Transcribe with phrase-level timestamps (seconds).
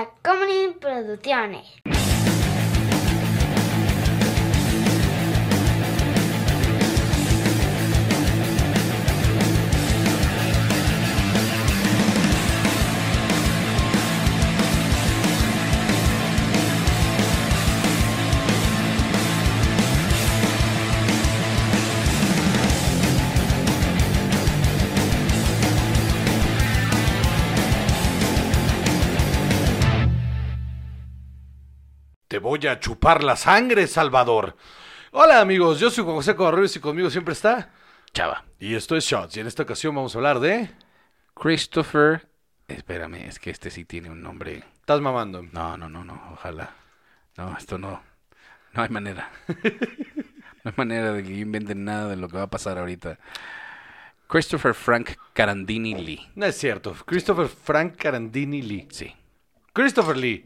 [0.00, 1.89] Tacomunin Producciones.
[32.40, 34.56] Voy a chupar la sangre, Salvador.
[35.12, 37.70] Hola amigos, yo soy Juan José Correos y conmigo siempre está
[38.12, 38.44] Chava.
[38.58, 39.36] Y esto es Shots.
[39.36, 40.70] Y en esta ocasión vamos a hablar de...
[41.34, 42.28] Christopher.
[42.68, 44.64] Espérame, es que este sí tiene un nombre.
[44.74, 45.42] Estás mamando.
[45.52, 46.74] No, no, no, no, ojalá.
[47.36, 48.02] No, esto no.
[48.72, 49.30] No hay manera.
[49.48, 53.18] no hay manera de que inventen nada de lo que va a pasar ahorita.
[54.26, 56.28] Christopher Frank Carandini Lee.
[56.34, 56.94] No es cierto.
[57.06, 58.88] Christopher Frank Carandini Lee.
[58.90, 59.14] Sí,
[59.72, 60.44] Christopher Lee,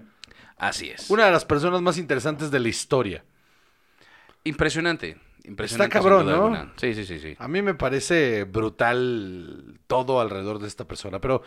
[0.68, 1.10] así es.
[1.10, 3.24] una de las personas más interesantes de la historia.
[4.44, 5.16] Impresionante.
[5.44, 5.88] Impresionante.
[5.96, 6.32] Está cabrón, ¿no?
[6.34, 6.72] alguna.
[6.76, 7.36] Sí, sí, sí, sí.
[7.38, 11.42] A mí me parece brutal todo alrededor de esta persona, pero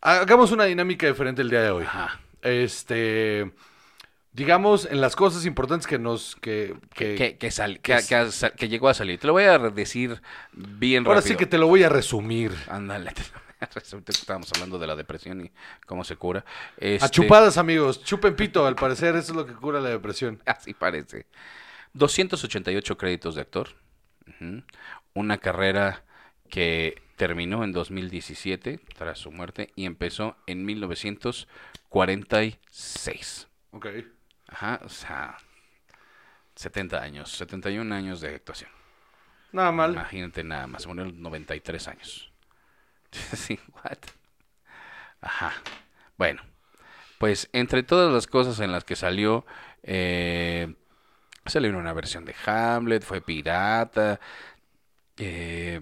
[0.00, 1.84] hagamos una dinámica diferente el día de hoy.
[1.84, 2.20] Ajá.
[2.42, 3.50] Este,
[4.32, 6.36] digamos, en las cosas importantes que nos...
[6.36, 7.80] Que, que- Que, sal-
[8.68, 9.18] llegó a salir.
[9.18, 10.20] Te lo voy a decir
[10.52, 11.32] bien ahora rápido.
[11.34, 12.52] sí que te lo voy a resumir.
[12.68, 13.12] Ándale.
[13.74, 15.50] Resulta que estábamos hablando de la depresión y
[15.86, 16.42] cómo se cura.
[16.76, 18.02] Este, A chupadas, amigos.
[18.02, 20.42] Chupen pito, al parecer eso es lo que cura la depresión.
[20.46, 21.26] Así parece.
[21.94, 23.70] 288 créditos de actor.
[25.12, 26.04] Una carrera
[26.48, 33.48] que terminó en 2017 tras su muerte y empezó en 1946.
[33.72, 33.86] Ok.
[34.48, 35.36] Ajá, o sea,
[36.54, 38.70] 70 años, 71 años de actuación.
[39.52, 39.92] Nada mal.
[39.92, 42.29] Imagínate nada más, murió a los 93 años.
[43.34, 43.98] sí, what?
[45.20, 45.52] Ajá.
[46.16, 46.42] Bueno,
[47.18, 49.44] pues entre todas las cosas en las que salió,
[49.82, 50.74] eh,
[51.46, 54.20] salió en una versión de Hamlet, fue pirata,
[55.18, 55.80] eh,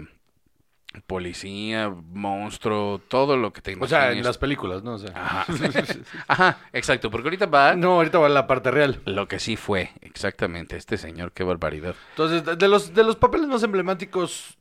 [1.07, 4.95] policía, monstruo, todo lo que te O sea, en las películas, ¿no?
[4.95, 5.47] O sea, Ajá.
[6.29, 9.01] Ajá, exacto, porque ahorita va no, ahorita va la parte real.
[9.05, 11.95] lo que sí fue, exactamente, este señor, qué barbaridad.
[12.11, 14.57] Entonces, de- los, de los papeles más emblemáticos,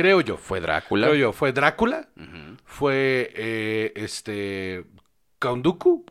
[0.00, 1.06] creo yo, Fue Drácula.
[1.08, 2.08] creo yo, fue Drácula,
[2.64, 4.84] fue eh, este
[5.38, 6.04] Count Dooku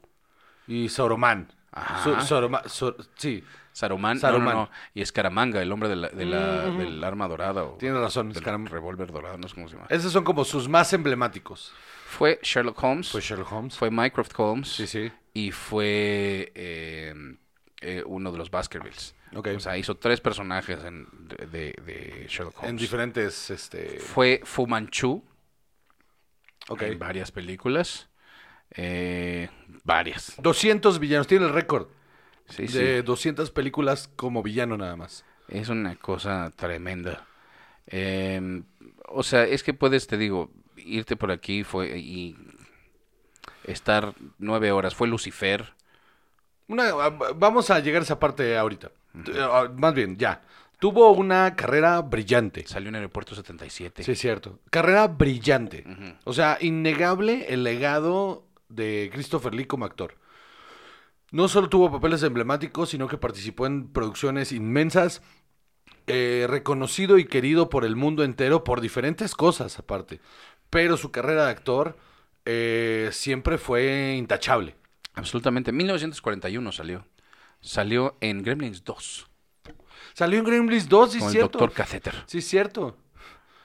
[0.67, 1.51] y Sauroman.
[1.71, 2.03] Ajá.
[2.03, 4.53] Sí, Saruman, Saruman.
[4.55, 6.79] no, no, y Escaramanga, el hombre de la- de la- Ujú.
[6.79, 8.33] del arma dorada o tienes razón.
[8.33, 9.87] Scaram- revólver dorado, no sé cómo se llama.
[9.89, 11.71] Esos son como sus más emblemáticos.
[12.07, 13.77] Fue Sherlock Holmes, Fue Sherlock Holmes.
[13.77, 15.11] fue Mycroft Holmes Sí, sí.
[15.33, 17.13] y fue eh,
[17.81, 19.15] eh, uno de los Baskervilles.
[19.33, 22.69] O sea, hizo tres personajes en- de, de- de Sherlock Holmes.
[22.71, 23.99] en diferentes, este...
[23.99, 25.23] Fue Fu Manchu
[26.67, 26.81] Ok.
[26.83, 28.09] en varias películas.
[28.71, 29.49] Eh,
[29.83, 30.35] varias.
[30.39, 31.27] 200 villanos.
[31.27, 31.87] Tiene el récord
[32.47, 32.77] Sí, sí.
[32.77, 35.23] de 200 películas como villano nada más.
[35.47, 37.25] Es una cosa tremenda.
[37.87, 38.61] Eh,
[39.07, 42.35] o sea, es que puedes, te digo, irte por aquí fue y
[43.63, 44.93] estar nueve horas.
[44.95, 45.73] Fue Lucifer.
[46.69, 48.91] Una, ah, vamos a llegar a esa parte ahorita.
[49.37, 50.41] Ah, Más bien, ya.
[50.79, 52.65] Tuvo una carrera brillante.
[52.65, 54.03] Salió en Aeropuerto 77.
[54.03, 54.59] Sí, es cierto.
[54.69, 55.83] Carrera brillante.
[56.23, 60.15] O sea, innegable el legado de Christopher Lee como actor.
[61.31, 65.21] No solo tuvo papeles emblemáticos, sino que participó en producciones inmensas,
[66.07, 70.21] eh, reconocido y querido por el mundo entero por diferentes cosas aparte.
[70.69, 71.97] Pero su carrera de actor
[72.45, 74.75] eh, siempre fue intachable.
[75.19, 75.71] Absolutamente.
[75.71, 77.05] 1941 salió.
[77.61, 79.27] Salió en Gremlins 2
[80.13, 81.59] Salió en Gremlins 2, sí con es el cierto.
[81.59, 82.15] Doctor Catheter.
[82.25, 82.97] Sí cierto.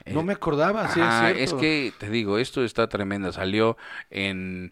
[0.05, 1.55] No Eh, me acordaba, sí Ajá, es cierto.
[1.55, 3.31] es que te digo, esto está tremenda.
[3.31, 3.77] Salió
[4.09, 4.71] en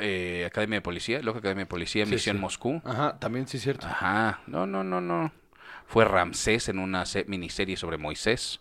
[0.00, 2.40] eh, Academia de Policía, Loca Academia de Policía, Sí, Misión sí.
[2.40, 2.80] Moscú.
[2.84, 3.86] Ajá, también sí es cierto.
[3.86, 5.32] Ajá, no, no, no, no.
[5.86, 8.60] Fue Ramsés en una se- miniserie sobre Moisés.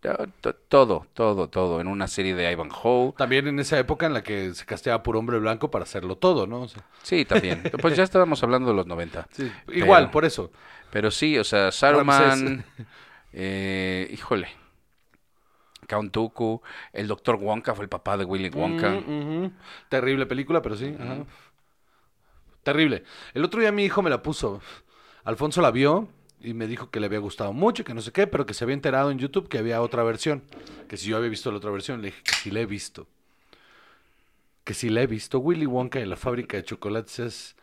[0.00, 1.80] To- to- Todo, todo, todo.
[1.80, 3.12] En una serie de Ivanhoe.
[3.16, 6.46] También en esa época en la que se casteaba por hombre blanco para hacerlo todo,
[6.46, 6.62] ¿no?
[6.62, 7.62] O sea, Sí, también.
[7.80, 9.26] Pues ya estábamos hablando de los 90.
[9.32, 10.52] sí, igual, Pero- por eso.
[10.90, 12.64] Pero sí, o sea, Saruman,
[13.32, 14.48] eh, híjole,
[15.88, 18.90] Count Dooku, el Doctor Wonka fue el papá de Willy Wonka.
[18.90, 18.96] Mm,
[19.44, 19.52] ujú.
[19.88, 20.94] Terrible película, pero sí.
[20.98, 21.24] ajá.
[22.62, 23.04] Terrible.
[23.34, 24.60] El otro día mi hijo me la puso.
[25.24, 26.08] Alfonso la vio
[26.40, 28.64] y me dijo que le había gustado mucho, que no sé qué, pero que se
[28.64, 30.42] había enterado en YouTube que había otra versión.
[30.88, 33.06] Que si yo había visto la otra versión, le dije que sí la he visto.
[34.64, 35.38] Que sí la he visto.
[35.38, 37.56] Willy Wonka en la fábrica de chocolates es...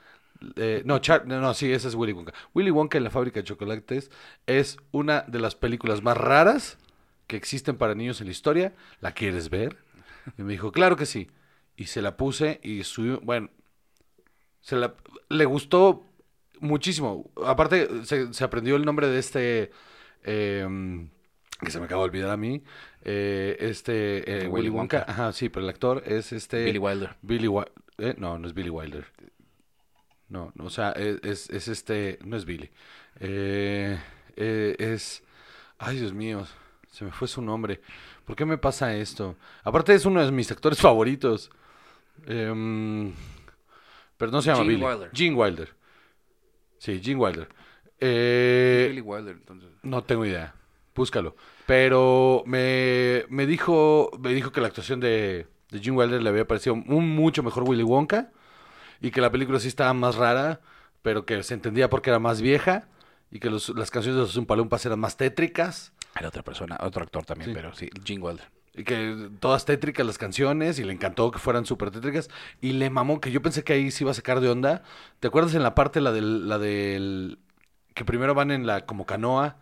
[0.56, 2.34] eh, no, Char- no, no, sí, esa es Willy Wonka.
[2.54, 4.10] Willy Wonka en la fábrica de chocolates
[4.48, 6.78] es una de las películas más raras
[7.28, 8.74] que existen para niños en la historia.
[9.02, 9.78] ¿La quieres ver?
[10.38, 11.30] Y me dijo, claro que sí.
[11.75, 13.50] y se la puse y subió, bueno,
[14.62, 14.78] se
[15.30, 16.06] le gustó
[16.63, 17.31] muchísimo.
[17.45, 19.71] Aparte, se, se aprendió el nombre de este,
[20.24, 20.68] eh,
[21.60, 22.63] que se me acaba de olvidar a mí,
[23.04, 25.00] eh, este eh, Willy Wonka.
[25.00, 25.12] Wonka.
[25.12, 26.65] Ajá, sí, pero el actor es este...
[26.65, 27.15] Billy Wilder.
[27.21, 27.71] Billy Wilder.
[28.18, 29.06] no, no es Billy Wilder.
[30.30, 32.71] No, no, o sea, es, es, es este, no es Billy.
[33.19, 34.00] Eh,
[34.36, 35.24] eh, es,
[35.77, 36.48] ay Dios mío,
[36.89, 37.81] se me fue su nombre.
[38.25, 39.36] ¿Por qué me pasa esto?
[39.63, 41.51] Aparte es uno de mis actores favoritos.
[42.25, 43.13] Em,
[44.18, 44.86] pero no se llama Gene Billy.
[44.86, 45.12] Wilder.
[45.13, 45.69] Gene Wilder.
[46.83, 47.47] Sí, Gene Wilder.
[48.00, 49.69] Eh, Billy Wilder, entonces.
[49.83, 50.53] no tengo idea.
[50.94, 51.35] Búscalo.
[51.65, 56.45] Pero me, me dijo me dijo que la actuación de, de Gene Wilder le había
[56.45, 58.31] parecido un mucho mejor Willy Wonka
[59.00, 60.59] y que la película sí estaba más rara,
[61.01, 62.89] pero que se entendía porque era más vieja
[63.31, 67.01] y que los- las canciones de los Umpalumpas eran más tétricas Era otra persona, otro
[67.03, 67.56] actor también, Sí.
[67.56, 68.47] pero sí, Gene Wilder.
[68.75, 72.30] Y que todas tétricas las canciones y le encantó que fueran súper tétricas
[72.62, 74.84] y le mamó que yo pensé que ahí se iba a sacar de onda.
[75.20, 77.40] ¿Te acuerdas en la parte la del la del
[77.94, 79.58] que primero van en la como canoa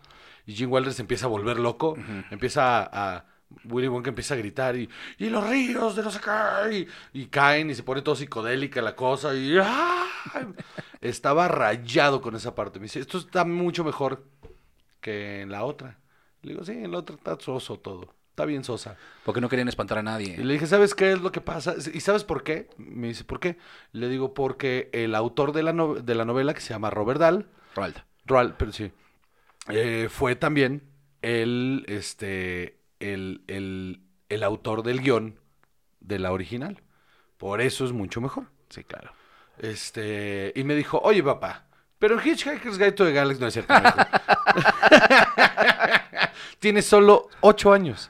[0.45, 1.97] y Gene Wilder se empieza a volver loco,
[2.31, 3.25] empieza a, a-
[3.65, 7.25] Willy Wonka empieza a gritar y, y los ríos de no sé qué y, y
[7.27, 10.05] caen y se pone todo psicodélica la cosa y ¡ah!
[11.01, 12.79] estaba rayado con esa parte.
[12.79, 14.25] Me dice, esto está mucho mejor
[15.01, 15.99] que en la otra.
[16.43, 18.15] Le digo, sí, en la otra está soso todo.
[18.31, 18.95] Está bien sosa.
[19.25, 20.35] Porque no querían espantar a nadie.
[20.39, 21.75] Y le dije, ¿sabes qué es lo que pasa?
[21.93, 22.69] ¿Y sabes por qué?
[22.77, 23.57] Me dice, ¿por qué?
[23.91, 27.19] Le digo, porque el autor de la, no- de la novela, que se llama Robert
[27.19, 27.97] Dahl, Roald.
[28.25, 28.91] Roald, pero sí,
[29.69, 30.83] eh, fue también
[31.21, 35.37] el, este, el, el, el autor del guion
[35.99, 36.81] de la original.
[37.37, 38.45] Por eso es mucho mejor.
[38.69, 39.11] Sí, claro.
[39.57, 41.67] Este, y me dijo, oye papá,
[41.99, 43.73] pero en Hitchhiker's Guide to the Galaxy no es cierto.
[46.61, 48.09] Tiene solo ocho años.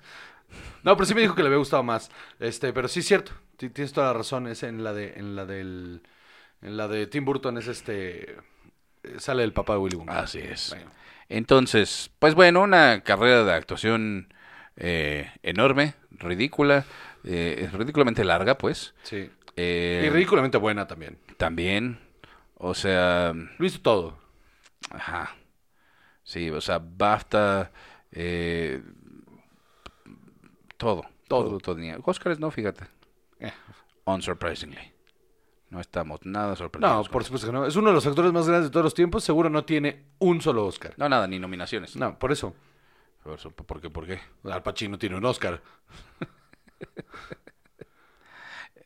[0.84, 2.12] No, pero sí me dijo que le había gustado más.
[2.40, 3.32] Este, pero sí es cierto.
[3.58, 4.46] ti- Tienes toda la razón.
[4.48, 6.04] Es en la de, en la del,
[6.62, 8.36] en la de Tim Burton es este,
[9.18, 10.20] sale el papá de Willy Wonka.
[10.20, 10.70] Así es.
[10.70, 10.92] Bueno.
[11.30, 14.34] Entonces, pues bueno, una carrera de actuación
[14.76, 16.84] eh, enorme, ridícula,
[17.24, 18.94] eh, ridículamente larga, pues.
[19.04, 19.30] Sí.
[19.56, 21.18] Eh, Y ridículamente buena también.
[21.38, 22.00] También,
[22.56, 24.20] o sea, Lo hizo todo.
[24.90, 25.36] ajá.
[26.24, 27.72] Sí, o sea, BAFTA,
[28.12, 28.82] eh,
[30.78, 31.76] todo, todo, Todo.
[31.76, 31.98] tenía.
[32.04, 32.86] Oscars no, fíjate.
[33.40, 33.52] Eh.
[34.06, 34.94] Unsurprisingly.
[35.70, 37.08] No estamos nada No, sorprendidos.
[37.08, 37.66] con por supuesto que no.
[37.66, 39.24] Es uno de los actores más grandes de todos los tiempos.
[39.24, 40.94] Seguro no tiene un solo Oscar.
[40.98, 41.96] No, nada, ni nominaciones.
[41.96, 42.54] No, por eso.
[43.24, 43.90] Por, eso- ¿por qué?
[43.90, 44.20] ¿Por qué?
[44.44, 45.62] Al Pacino tiene un Oscar.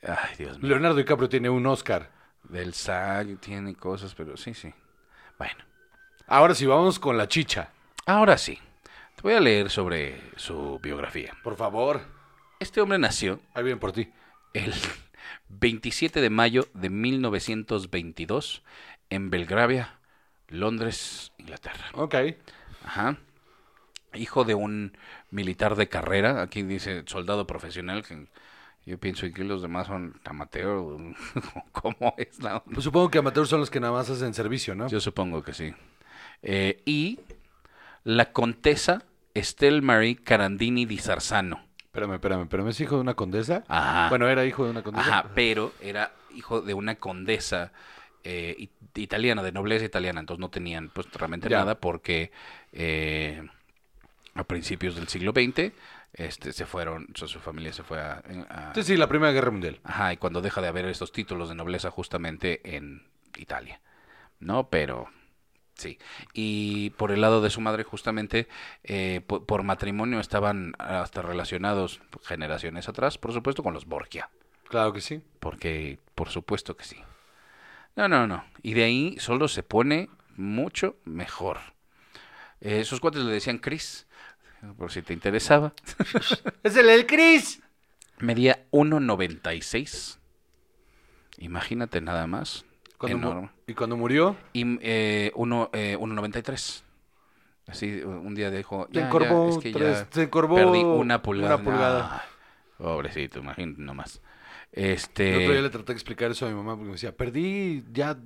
[0.08, 0.70] Ay, Dios mío.
[0.70, 2.12] Leonardo DiCaprio tiene un Oscar.
[2.44, 4.72] Del SAG tiene cosas, pero sí, sí.
[5.40, 5.64] Bueno,
[6.28, 7.70] Ahora sí, vamos con la chicha.
[8.06, 8.60] ahora sí.
[9.16, 11.34] Te voy a leer sobre su biografía.
[11.44, 12.02] Por favor.
[12.60, 14.10] Este hombre nació Ahí viene por ti.
[14.54, 14.74] el
[15.50, 18.64] 27 de mayo de 1922
[19.10, 20.00] en Belgravia,
[20.48, 21.86] Londres, Inglaterra.
[21.94, 22.16] Ok.
[22.86, 23.18] Ajá.
[24.14, 24.98] Hijo de un
[25.32, 28.28] militar de carrera, aquí dice soldado profesional, que
[28.86, 30.80] yo pienso que los demás son amateur.
[31.74, 32.66] ¿Cómo es la onda?
[32.74, 34.88] Pues supongo que amateurs son los que nada más hacen servicio, ¿no?
[34.88, 35.74] Yo supongo que sí.
[36.42, 37.20] Eh, y
[38.06, 39.04] la contesa
[39.34, 41.66] Estelle Marie Carandini di Sarzano.
[41.84, 42.70] Espérame, espérame, espérame.
[42.70, 43.64] ¿Es hijo de una condesa?
[43.68, 44.08] Ajá.
[44.10, 45.08] Bueno, era hijo de una condesa.
[45.20, 47.72] Ajá, pero era hijo de una condesa
[48.24, 51.60] eh, it- italiana, de nobleza italiana, entonces no tenían pues realmente Ya.
[51.60, 52.32] nada porque
[52.74, 53.46] eh,
[54.36, 55.72] a principios del siglo XX
[56.14, 58.22] este, se fueron, o sea, su familia se fue a...
[58.50, 59.80] a- Sí, sí, la Primera Guerra Mundial.
[59.84, 63.04] Ajá, y cuando deja de haber estos títulos de nobleza justamente en
[63.38, 63.80] Italia,
[64.40, 64.70] ¿no?
[64.70, 65.10] Pero
[65.76, 65.98] sí.
[66.34, 68.48] Y por el lado de su madre, justamente,
[68.84, 74.30] eh, po- por, matrimonio estaban hasta relacionados generaciones atrás, por supuesto, con los Borgia.
[74.68, 75.22] Claro que sí.
[75.40, 76.98] Porque, por supuesto que sí.
[77.96, 78.44] No, no, no.
[78.62, 81.60] Y de ahí solo se pone mucho mejor.
[82.62, 84.08] Eh, sus cuates le decían Chris,
[84.78, 85.74] por si te interesaba.
[86.64, 87.62] ¡Es el del Chris!
[88.20, 90.18] Medía 1,96.
[91.38, 92.66] Imagínate nada más.
[93.12, 93.50] Enorme.
[93.68, 94.36] ¿Y cuando murió?
[94.54, 96.84] Y eh, uno, eh, 1,93.
[97.68, 100.84] Así, un día dijo, Se "Ya, ya, encorvó, es que ya tres- se encorvó perdí
[100.84, 101.56] una pulgada.
[101.56, 102.22] una pulgada.
[102.24, 102.28] Ay,
[102.78, 104.22] pobrecito, imagínate nomás.
[104.72, 105.36] El Este...
[105.38, 108.18] otro día le traté de explicar eso a mi mamá porque me decía, perdí ya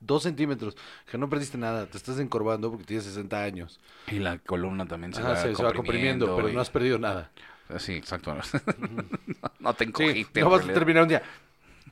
[0.00, 0.76] dos centímetros.
[1.10, 3.80] Que no perdiste nada, te estás encorvando porque tienes 60 años.
[4.08, 6.70] Y la columna también se, Ajá, va, se, se va comprimiendo, pero y- no has
[6.70, 7.30] perdido nada.
[7.78, 8.34] Sí, exacto.
[9.60, 10.40] no te Sí, encogiste.
[10.40, 11.22] no en vas a terminar un día.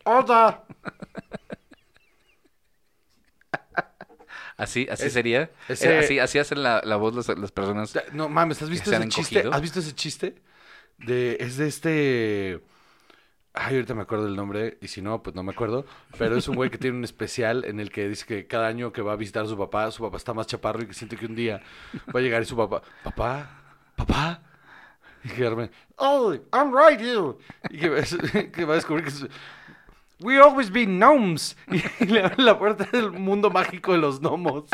[0.04, 0.64] ¡Otra!
[4.60, 5.50] Así, así Es- sería.
[5.68, 7.98] ese- Así, así hacen la, la voz las, las personas.
[8.12, 9.38] No mames, ¿has visto ese chiste?
[9.38, 9.54] encogido.
[9.54, 10.34] ¿Has visto ese chiste?
[10.98, 12.60] De, es de este.
[13.52, 15.84] Ay, ahorita me acuerdo del nombre, y si no, pues no me acuerdo.
[16.18, 18.92] Pero es un güey que tiene un especial en el que dice que cada año
[18.92, 21.16] que va a visitar a su papá, su papá está más chaparro y que siente
[21.16, 21.60] que un día
[22.14, 23.50] va a llegar y su papá, papá,
[23.96, 24.42] papá.
[25.24, 25.46] Y que
[25.96, 27.34] oh, I'm right here.
[27.70, 28.00] Y que, va-
[28.52, 29.26] que va a descubrir que es,
[30.20, 31.56] We always been gnomes.
[32.00, 34.64] Y le abre la puerta del mundo mágico de los gnomos.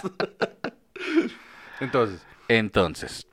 [1.80, 3.26] Entonces, Entonces,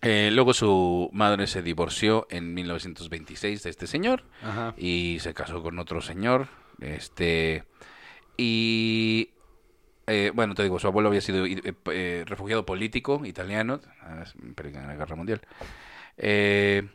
[0.00, 4.74] eh, luego su madre se divorció en 1926 de este señor ajá.
[4.76, 6.48] y se casó con otro señor.
[6.80, 7.64] Este
[8.36, 9.30] y
[10.06, 14.72] eh, bueno, te digo, su abuelo había sido eh, eh, refugiado político italiano ah, en
[14.86, 15.40] la Guerra Mundial.
[16.16, 16.88] Eh,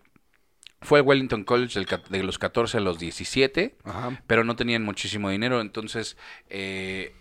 [0.83, 4.21] fue Wellington College del de los 14 a los 17 Ajá.
[4.27, 6.17] pero no tenían muchísimo dinero, entonces
[6.49, 7.13] eh,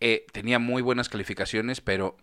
[0.00, 2.16] eh, tenía muy buenas calificaciones, pero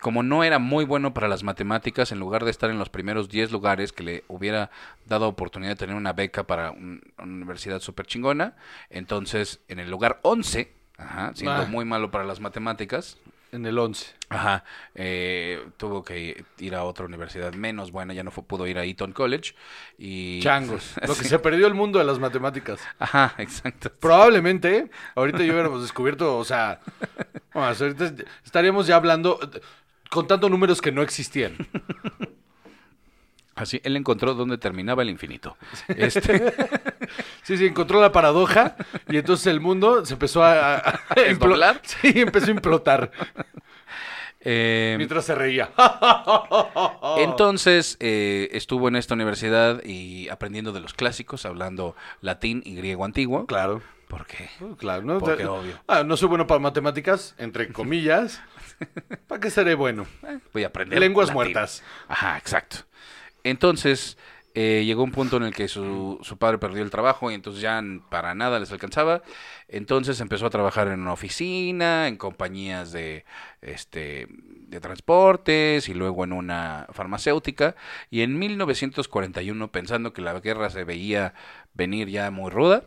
[0.00, 3.28] como no era muy bueno para las matemáticas, en lugar de estar en los primeros
[3.30, 4.70] 10 lugares que le hubiera
[5.06, 8.56] dado oportunidad de tener una beca para un- una universidad súper chingona,
[8.90, 11.66] entonces en el lugar 11, ajá, siendo Ah.
[11.66, 13.16] muy malo para las matemáticas,
[13.52, 14.14] En el 11.
[14.28, 18.76] Ajá, eh, tuvo que ir a otra universidad menos buena, ya no fue- pudo ir
[18.78, 19.54] a Eton College
[19.98, 20.40] y...
[20.42, 20.94] Changos.
[21.06, 22.80] Lo que se perdió el mundo de las matemáticas.
[22.98, 23.90] Ajá, exacto.
[24.00, 26.80] Probablemente, ahorita ya hubiéramos descubierto, o sea,
[27.54, 29.60] bueno, ahorita estaríamos ya hablando, eh,
[30.10, 31.56] contando números que no existían.
[33.56, 35.56] Así, él encontró dónde terminaba el infinito.
[35.88, 36.52] Este,
[37.42, 38.76] Sí, sí, encontró la paradoja
[39.08, 40.74] y entonces el mundo se empezó a...
[40.76, 41.80] a- a implo- ¿Desdoblar?
[41.84, 43.10] Sí, empezó a implotar
[44.40, 45.70] eh, mientras se reía.
[47.18, 53.04] entonces, eh, estuvo en esta universidad y aprendiendo de los clásicos, hablando latín y griego
[53.04, 53.46] antiguo.
[53.46, 55.02] Claro, Porque uh, claro.
[55.02, 55.18] ¿no?
[55.18, 55.78] Porque obvio.
[55.88, 58.40] Ah, no soy bueno para matemáticas, entre comillas.
[59.26, 60.06] ¿Para qué seré bueno?
[60.52, 60.98] voy a aprender.
[61.00, 61.34] Lenguas latín.
[61.34, 61.82] muertas.
[62.08, 62.78] Ajá, exacto.
[63.46, 64.18] Entonces,
[64.54, 67.62] eh, llegó un punto en el que su, su padre perdió el trabajo y entonces
[67.62, 69.22] ya para nada les alcanzaba.
[69.68, 73.24] Entonces empezó a trabajar en una oficina, en compañías de,
[73.62, 77.76] este, de transportes y luego en una farmacéutica.
[78.10, 81.34] Y en 1941, pensando que la guerra se veía
[81.74, 82.82] venir ya muy ruda,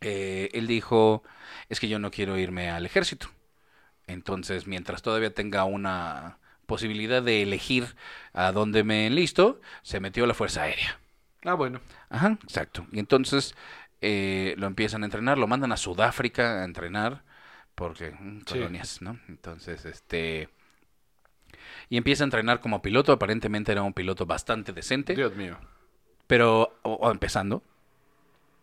[0.00, 1.22] eh, él dijo,
[1.68, 3.28] es que yo no quiero irme al ejército.
[4.06, 7.96] Entonces, mientras todavía tenga una posibilidad de elegir
[8.32, 10.98] a dónde me enlisto, se metió a la Fuerza Aérea.
[11.44, 11.80] Ah, bueno.
[12.10, 12.86] Ajá, exacto.
[12.92, 13.54] Y entonces
[14.00, 17.22] eh, lo empiezan a entrenar, lo mandan a Sudáfrica a entrenar,
[17.74, 18.44] porque mm, Sí.
[18.46, 19.18] colonias, ¿no?
[19.28, 20.48] Entonces, este...
[21.88, 25.58] Y empieza a entrenar como piloto, aparentemente era un piloto bastante decente Dios mío.
[26.26, 27.62] pero o, o empezando,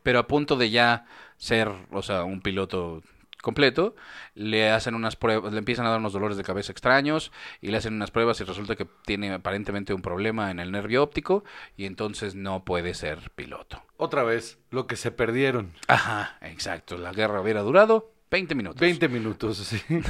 [0.03, 1.05] pero a punto de ya
[1.37, 3.01] ser, o sea, un piloto
[3.43, 3.95] completo,
[4.33, 7.31] le hacen unas pruebas, le empiezan a dar unos dolores de cabeza extraños
[7.61, 11.03] y le hacen unas pruebas y resulta que tiene aparentemente un problema en el nervio
[11.03, 11.43] óptico
[11.77, 13.83] y entonces no puede ser piloto.
[13.97, 15.73] Otra vez, lo que se perdieron.
[15.87, 18.79] Ajá, exacto, la guerra hubiera durado 20 minutos.
[18.79, 19.79] 20 minutos, sí.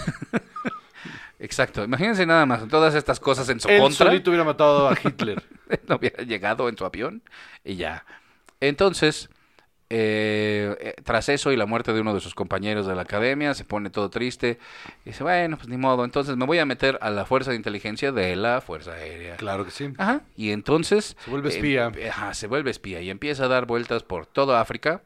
[1.40, 4.06] Exacto, imagínense nada más, todas estas cosas en su Él contra.
[4.08, 5.44] solito hubiera matado a Hitler.
[5.88, 7.22] no hubiera llegado en su avión
[7.66, 8.06] y ya.
[8.62, 9.30] Entonces,
[9.90, 13.66] eh, tras eso y la muerte de uno de sus compañeros de la academia, se
[13.66, 14.60] pone todo triste
[15.06, 17.58] y dice, bueno, pues ni modo, entonces me voy a meter a la fuerza de
[17.58, 19.36] inteligencia de la Fuerza Aérea.
[19.38, 19.94] Claro que sí.
[19.98, 21.16] Ajá, y entonces...
[21.24, 21.92] Se vuelve eh, espía.
[22.10, 25.04] ajá, se vuelve espía y empieza a dar vueltas por toda África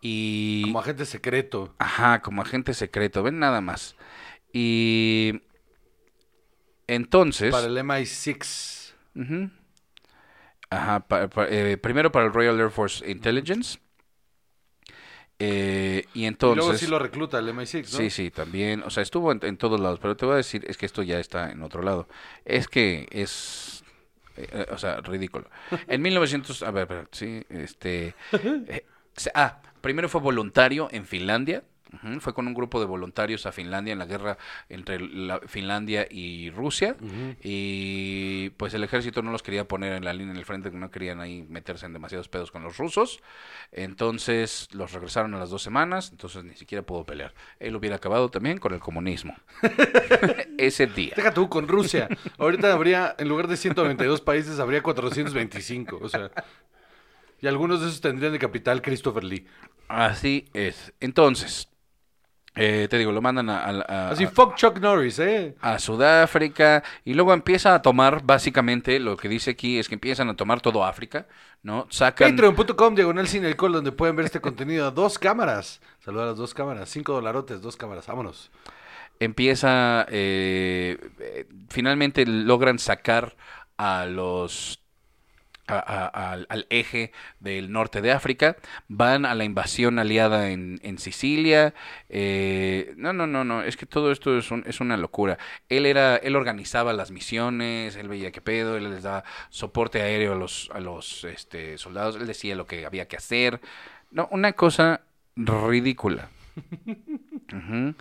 [0.00, 0.62] y...
[0.62, 1.74] Como agente secreto.
[1.78, 3.96] Ajá, como agente secreto, ven nada más.
[4.52, 5.40] Y...
[6.86, 7.50] Entonces...
[7.50, 8.92] Para el MI6.
[9.16, 9.50] Ujú.
[10.70, 13.78] Ajá, pa- pa- eh, primero para el Royal Air Force Intelligence.
[15.38, 16.56] Eh, y Y entonces...
[16.56, 17.98] luego sí lo recluta el MI6, ¿no?
[17.98, 18.82] Sí, sí, también.
[18.82, 21.02] O sea, estuvo en, en todos lados, pero te voy a decir, es que esto
[21.02, 22.08] ya está en otro lado.
[22.44, 23.84] Es que es...
[24.36, 25.48] eh, o sea, ridículo.
[25.88, 26.62] En 1900...
[26.62, 28.14] A ver, espera, sí, este...
[28.66, 28.84] eh,
[29.34, 31.62] ah, primero fue voluntario en Finlandia.
[32.20, 34.36] Fue con un grupo de voluntarios a Finlandia en la guerra
[34.68, 36.96] entre la- Finlandia y Rusia.
[37.42, 40.90] Y pues el ejército no los quería poner en la línea en el frente, no
[40.90, 43.20] querían ahí meterse en demasiados pedos con los rusos.
[43.72, 47.32] Entonces los regresaron a las dos semanas, entonces ni siquiera pudo pelear.
[47.58, 49.34] Él hubiera acabado también con el comunismo.
[50.58, 51.12] Ese día.
[51.16, 52.08] Deja tú con Rusia.
[52.38, 55.98] Ahorita habría, en lugar de 192 países, habría 425.
[56.02, 56.30] O sea,
[57.40, 59.46] y algunos de esos tendrían de capital Christopher Lee.
[59.88, 60.92] Así es.
[61.00, 61.67] Entonces,
[62.58, 65.54] eh, te digo, lo mandan a, a- a- Así, fuck Chuck Norris, ¿eh?
[65.60, 70.28] a Sudáfrica y luego empieza a tomar, básicamente, lo que dice aquí es que empiezan
[70.28, 71.26] a tomar todo África,
[71.62, 71.86] ¿no?
[71.90, 72.30] Sacan...
[72.36, 75.80] Patreon.com, diagonal sin alcohol, donde pueden ver este contenido a dos cámaras.
[76.00, 76.88] Saluda a las dos cámaras.
[76.88, 78.06] Cinco dolarotes, dos cámaras.
[78.06, 78.50] Vámonos.
[79.20, 83.36] empieza, eh, eh, finalmente logran sacar
[83.76, 84.80] a los
[85.68, 88.56] a- a- al, al eje del norte de África,
[88.88, 91.74] van a la invasión aliada en, en Sicilia.
[92.08, 95.38] eh, no, no, no, no, es que todo esto es, un- es una locura.
[95.68, 100.32] Él era, él organizaba las misiones, él veía qué pedo, él les daba soporte aéreo
[100.32, 103.60] a los, a los este, soldados, él decía lo que había que hacer.
[104.10, 105.02] No, una cosa
[105.36, 106.30] ridícula.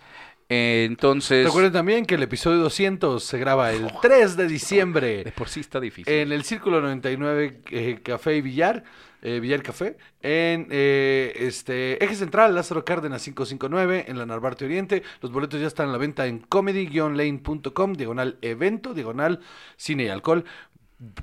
[0.50, 5.34] Eh, entonces, Recuerden también que el episodio 200 se graba el 3 de de diciembre
[5.36, 6.14] por sí está difícil.
[6.14, 8.84] en el Círculo 99 eh, Café y Villar,
[9.22, 15.04] eh, Villar Café, en eh, este eje central, Lázaro Cárdenas 559, en la Narvarte Oriente.
[15.22, 19.42] Los boletos ya están a la venta en comedy-lane.com, diagonal evento, diagonal
[19.76, 20.46] cine y alcohol.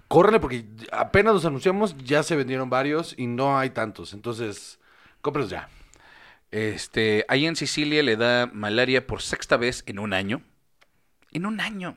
[0.09, 4.13] Córrele porque apenas los anunciamos, ya se vendieron varios y no hay tantos.
[4.13, 4.79] Entonces,
[5.21, 5.69] cómprelos ya.
[6.55, 10.41] Este, ahí en Sicilia le da malaria por sexta vez en un año.
[11.33, 11.97] En un año.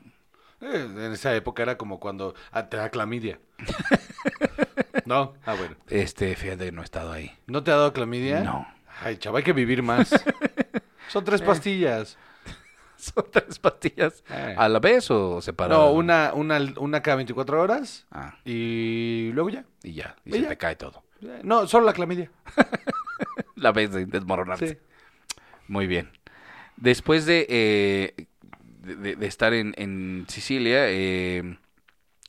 [0.60, 3.38] Eh, en esa época era como cuando ah, te da clamidia.
[5.04, 5.34] ¿No?
[5.46, 5.76] Ah, bueno.
[5.88, 7.30] Este, fíjate que no he estado ahí.
[7.46, 8.40] ¿No te ha dado clamidia?
[8.40, 8.66] No.
[9.00, 10.10] Ay, chaval, hay que vivir más.
[11.08, 12.18] Son tres pastillas.
[12.96, 14.56] ¿Son tres pastillas Eh.
[14.58, 15.78] a la vez o separadas?
[15.78, 19.64] No, una, una, una cada 24 horas Ah, y luego ya.
[19.84, 20.48] y ya, y ¿Y se ya?
[20.48, 21.04] te cae todo.
[21.22, 22.28] Eh, No, solo la clamidia.
[23.58, 24.68] La vez de desmoronarse.
[24.68, 24.76] Sí.
[25.66, 26.10] Muy bien.
[26.76, 28.26] Después de, eh,
[28.82, 31.58] de, estar en, en Sicilia, eh,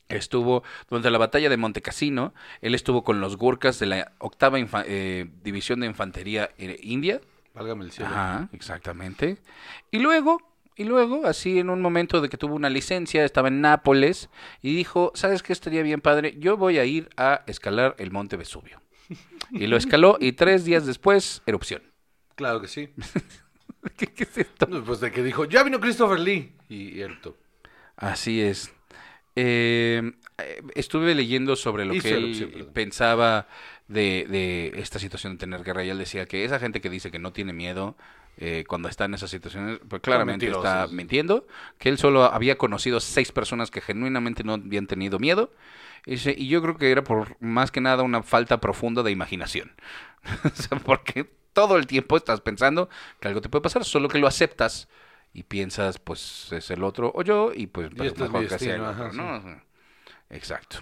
[0.09, 2.33] estuvo durante la batalla de Montecassino.
[2.61, 7.21] Él estuvo con los Gurkhas de la octava infa- eh, división de infantería eh, india.
[7.53, 8.09] Válgame el cielo.
[8.11, 9.37] Ajá, exactamente.
[9.91, 10.41] Y luego,
[10.75, 14.29] y luego, así en un momento de que tuvo una licencia, estaba en Nápoles
[14.61, 16.35] y dijo, ¿sabes qué estaría bien padre?
[16.39, 18.81] Yo voy a ir a escalar el monte Vesubio.
[19.51, 21.81] Y lo escaló y tres días después, erupción.
[22.35, 22.89] Claro que sí.
[23.97, 24.67] ¿Qué, qué es esto?
[24.67, 26.53] No, Pues de que dijo, ya vino Christopher Lee.
[26.69, 27.37] Y, eructó.
[27.95, 28.71] Así es.
[29.35, 30.11] Eh,
[30.75, 32.73] estuve leyendo sobre lo Hizo que él erupción, perdón.
[32.73, 33.47] pensaba
[33.87, 37.11] de, de esta situación de tener guerra y él decía que esa gente que dice
[37.11, 37.95] que no tiene miedo
[38.41, 41.45] eh, cuando está en esas situaciones, pues claramente está mintiendo,
[41.77, 45.51] que él solo había conocido seis personas que genuinamente no habían tenido miedo.
[46.05, 49.73] Y yo creo que era por más que nada una falta profunda de imaginación.
[50.85, 52.87] Porque todo el tiempo estás pensando
[53.19, 54.87] que algo te puede pasar, solo que lo aceptas
[55.33, 58.57] y piensas, pues es el otro o yo, y pues Y este es mejor que
[58.57, 59.61] sea el destino, otro, ajá, ¿no?
[60.29, 60.79] Exacto.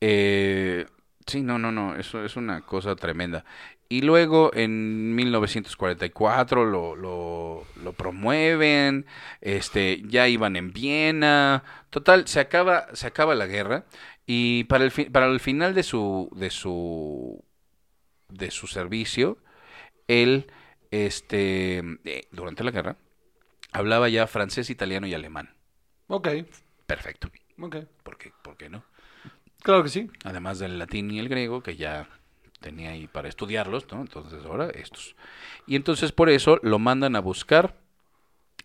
[0.00, 0.86] Eh,
[1.26, 3.44] sí, no, no, no, eso es una cosa tremenda.
[3.88, 9.06] Y luego en 1944 lo, lo, lo promueven,
[9.40, 13.84] este, ya iban en Viena, total, se acaba, se acaba la guerra
[14.26, 17.44] y para el, para el final de su, de su,
[18.28, 19.38] de su servicio,
[20.08, 20.50] él,
[20.90, 22.96] este, eh, durante la guerra,
[23.72, 25.56] hablaba ya francés, italiano y alemán.
[26.08, 26.26] Ok,
[26.86, 27.30] Perfecto.
[27.60, 27.76] ok.
[28.02, 28.84] ¿Por qué, ¿Por qué no?
[29.66, 30.08] Claro que sí.
[30.22, 32.06] Además del latín y el griego, que ya
[32.60, 34.00] tenía ahí para estudiarlos, ¿no?
[34.00, 35.16] Entonces ahora estos.
[35.66, 37.74] Y entonces por eso lo mandan a buscar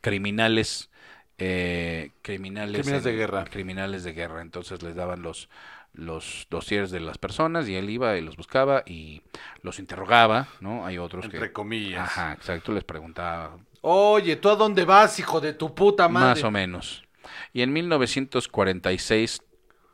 [0.01, 0.91] criminales,
[1.39, 3.45] eh, criminales, Criminales de guerra.
[3.45, 4.43] criminales de guerra.
[4.43, 5.49] Entonces les daban los
[5.93, 9.23] los dossiers de las personas y él iba y los buscaba y
[9.63, 10.85] los interrogaba, ¿no?
[10.85, 11.99] Hay otros Entre que comillas.
[12.03, 16.29] Ajá, exacto, les preguntaba Oye, ¿tú a dónde vas, hijo de tu puta madre?
[16.29, 17.03] Más o menos.
[17.53, 19.41] Y en 1946,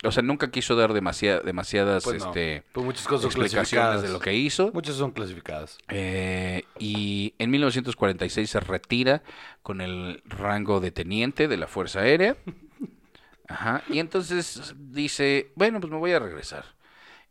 [0.07, 2.27] o sea, nunca quiso dar demasiada, demasiadas Pues no.
[2.27, 4.71] este, Pues muchas cosas son explicaciones de lo que hizo.
[4.73, 5.77] Muchas son clasificadas.
[5.89, 9.23] Eh, y en 1946 se retira
[9.61, 12.35] con el rango de teniente de la Fuerza Aérea.
[13.47, 13.83] Ajá.
[13.89, 16.65] Y entonces dice, bueno, pues me voy a regresar.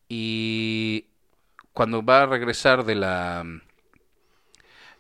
[0.09, 1.07] Y
[1.73, 3.45] cuando va a regresar de la...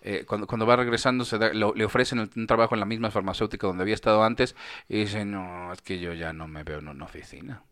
[0.06, 2.86] eh, cuando, cuando va regresando se da- lo- le ofrecen el- un trabajo en la
[2.86, 4.56] misma farmacéutica donde había estado antes
[4.88, 7.62] y dice, no, es que yo ya no me veo en una oficina.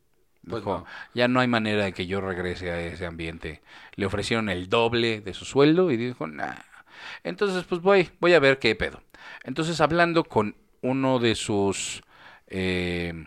[0.48, 0.86] Pues Dijo, no.
[1.14, 3.62] ya no hay manera de que yo regrese a ese ambiente.
[3.96, 6.54] Le ofrecieron el doble de su sueldo y dijo, nah.
[7.24, 9.02] Entonces, pues voy, voy a ver qué pedo.
[9.44, 12.02] Entonces, hablando con uno de sus
[12.48, 13.26] eh,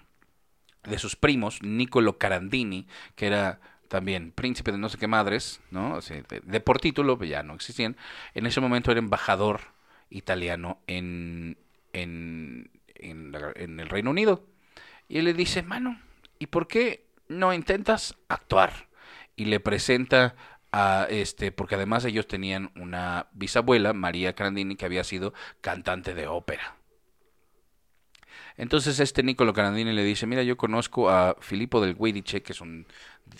[0.83, 5.99] de sus primos, Niccolo Carandini, que era también príncipe de no sé qué madres, ¿no?
[6.01, 7.97] De, por título, pues ya no existían.
[8.33, 9.61] En ese momento era embajador
[10.09, 11.57] italiano en,
[11.93, 14.45] en, en, en el Reino Unido.
[15.09, 15.99] Y él le dice, mano,
[16.39, 18.87] ¿y por qué no intentas actuar?
[19.35, 20.35] Y le presenta
[20.71, 26.27] a este, porque además ellos tenían una bisabuela, María Carandini, que había sido cantante de
[26.27, 26.76] ópera.
[28.57, 32.61] Entonces este Niccolo Carandini le dice, mira, yo conozco a Filippo del Guidice, que es
[32.61, 32.85] un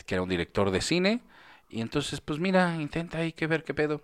[0.06, 1.22] que era un director de cine,
[1.70, 4.02] y entonces pues mira, intenta ahí que ver qué pedo.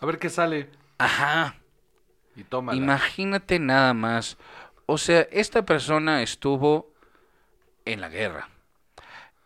[0.00, 0.70] A ver qué sale.
[0.98, 1.56] Ajá.
[2.36, 2.74] Y toma.
[2.74, 4.38] Imagínate nada más.
[4.86, 6.92] O sea, esta persona estuvo
[7.84, 8.48] en la guerra.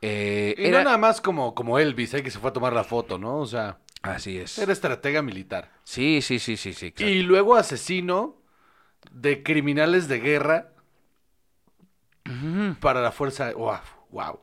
[0.02, 2.72] Eh, Y era- no nada más como, como Elvis, eh, que se fue a tomar
[2.72, 3.38] la foto, ¿no?
[3.38, 4.58] O sea, Así es.
[4.58, 5.70] era estratega militar.
[5.84, 6.86] Sí, sí, sí, sí, sí.
[6.86, 7.08] exacto.
[7.10, 8.36] Y luego asesino
[9.10, 10.72] de criminales de guerra
[12.81, 13.53] para la fuerza...
[13.53, 13.79] Wow,
[14.11, 14.40] wow.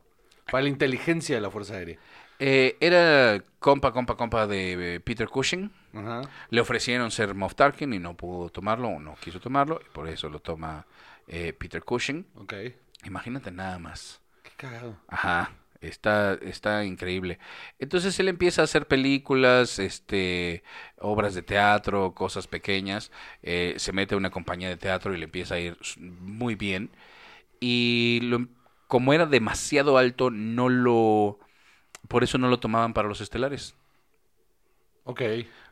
[0.52, 1.98] Para la inteligencia de la Fuerza Aérea.
[2.40, 5.72] Eh, era compa, compa, compa de eh, Peter Cushing.
[5.94, 6.22] Ajá.
[6.50, 9.80] Le ofrecieron ser Moff Tarkin y no pudo tomarlo o no quiso tomarlo.
[9.86, 10.88] Y por eso lo toma
[11.28, 12.26] eh, Peter Cushing.
[12.36, 12.54] Ok.
[13.04, 14.22] Imagínate nada más.
[14.44, 14.98] Qué cagado.
[15.08, 17.40] Ajá, está, está increíble.
[17.78, 20.64] Entonces él empieza a hacer películas, este,
[20.98, 23.12] obras de teatro, cosas pequeñas.
[23.44, 26.90] eh, se mete a una compañía de teatro y le empieza a ir muy bien.
[27.60, 28.48] Y lo-
[28.88, 31.40] como era demasiado alto, no lo,
[32.08, 33.76] por eso no lo tomaban para los estelares.
[35.04, 35.22] Ok.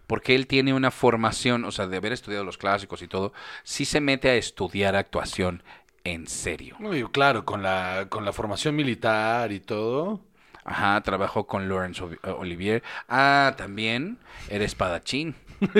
[0.07, 3.83] Porque él tiene una formación, o sea, de haber estudiado los clásicos y todo, sí
[3.85, 5.63] se mete a estudiar actuación
[6.05, 6.77] en serio.
[6.79, 10.21] Muy claro, con la, con la formación militar y todo.
[10.63, 12.83] Ajá, trabajó con Laurence Ol- Olivier.
[13.09, 14.17] Ah, también
[14.49, 15.35] era espadachín.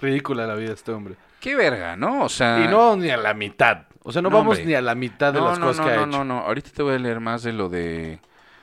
[0.00, 1.16] Ridícula la vida de este hombre.
[1.40, 2.24] Qué verga, ¿no?
[2.24, 2.64] O sea...
[2.64, 3.82] Y no ni a la mitad.
[4.02, 4.30] O sea, no.
[4.30, 4.66] No, vamos hombre.
[4.66, 6.18] ni a la mitad de no, las no, cosas no, que ha no, hecho.
[6.18, 6.38] no, no.
[6.40, 8.20] Ahorita te voy a leer más de lo de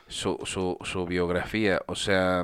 [0.07, 1.81] su, su, su biografía.
[1.85, 2.43] O sea,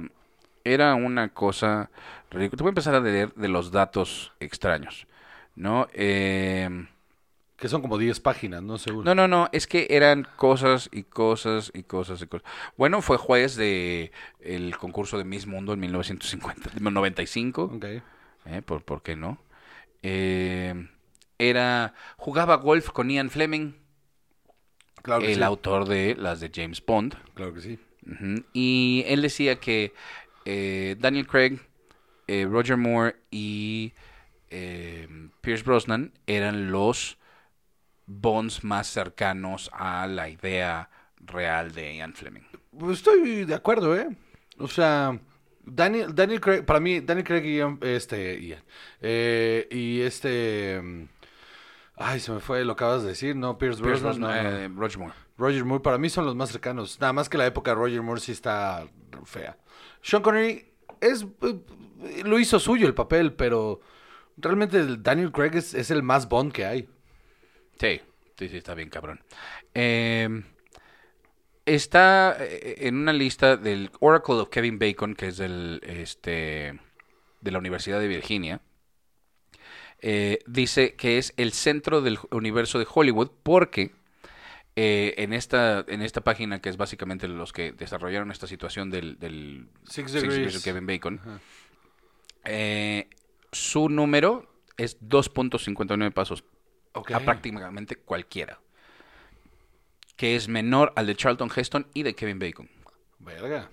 [0.64, 1.90] era una cosa
[2.30, 2.58] ridícula.
[2.58, 5.08] Te voy a empezar a leer de los datos extraños,
[5.56, 5.88] ¿no?
[5.94, 6.88] Eh...
[7.58, 8.80] Que son como 10 páginas, ¿no?
[8.80, 9.06] Seguro.
[9.06, 12.50] No, no, no, es que eran cosas y cosas y cosas y cosas.
[12.76, 17.64] Bueno, fue juez de el concurso de Miss Mundo en 1950, 95.
[17.76, 17.86] Ok.
[17.86, 18.62] ¿eh?
[18.66, 19.38] ¿Por, por qué no?
[20.04, 20.88] Eh,
[21.38, 23.74] era jugaba golf con Ian Fleming,
[25.02, 25.44] Claro el sí.
[25.44, 27.16] autor de las de James Bond.
[27.34, 27.80] Claro que sí.
[28.54, 29.94] Y él decía que
[30.46, 31.60] eh, Daniel Craig,
[32.28, 33.94] eh, Roger Moore y
[34.50, 35.08] eh,
[35.42, 37.18] Pierce Brosnan eran los
[38.06, 42.42] Bonds más cercanos a la idea real de Ian Fleming.
[42.78, 44.10] Pues estoy de acuerdo, ¿eh?
[44.58, 45.18] O sea,
[45.64, 48.64] Daniel, Daniel Craig, para mí, Daniel Craig y Ian- este, Ian,
[49.02, 51.04] eh, y este, mm,
[51.98, 53.58] ay, se me fue, lo acabas de decir, ¿no?
[53.58, 54.58] Pierce Pierce Brosnan, no, no.
[54.58, 55.14] eh, Roger Moore.
[55.38, 57.00] Roger Moore, para mí son los más cercanos.
[57.00, 58.88] Nada más que la época de Roger Moore sí está
[59.26, 59.58] fea.
[60.02, 60.66] Sean Connery
[61.00, 63.82] es, eh, lo hizo suyo el papel, pero
[64.38, 66.90] realmente el Daniel Craig es, es el más Bond que hay.
[67.80, 68.02] Sí,
[68.38, 69.24] sí, sí, está bien cabrón.
[69.74, 70.44] Eh,
[71.76, 76.80] está eh, en una lista del Oracle of Kevin Bacon, que es del, este,
[77.42, 78.62] de la Universidad de Virginia.
[80.04, 83.92] Eh, dice que es el centro del universo de Hollywood porque
[84.76, 89.20] eh, en, esta, en esta página, que es básicamente los que desarrollaron esta situación del,
[89.20, 90.34] del Six Six Degrees.
[90.34, 91.22] Degrees of Kevin Bacon,
[92.46, 93.10] eh,
[93.52, 96.44] su número es 2.59 pasos
[96.94, 98.60] a prácticamente cualquiera.
[100.22, 102.70] Que es menor al de Charlton Heston y de Kevin Bacon.
[103.18, 103.72] Verga.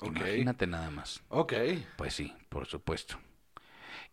[0.00, 1.20] Imagínate nada más.
[1.28, 1.52] Ok.
[1.98, 3.20] Pues sí, por supuesto.